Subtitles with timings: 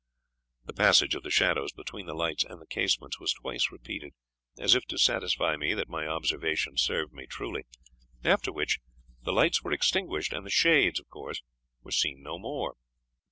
[0.65, 4.13] The passage of the shadows between the lights and the casements was twice repeated,
[4.57, 7.65] as if to satisfy me that my observation served me truly;
[8.23, 8.79] after which
[9.21, 11.43] the lights were extinguished, and the shades, of course,
[11.83, 12.77] were seen no more.